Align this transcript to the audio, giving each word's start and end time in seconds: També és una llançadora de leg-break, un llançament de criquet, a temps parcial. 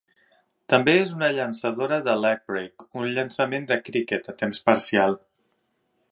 També 0.73 0.93
és 1.01 1.11
una 1.17 1.27
llançadora 1.39 1.99
de 2.07 2.15
leg-break, 2.21 2.85
un 3.01 3.07
llançament 3.17 3.67
de 3.73 3.77
criquet, 3.89 4.31
a 4.33 4.35
temps 4.41 4.63
parcial. 4.71 5.17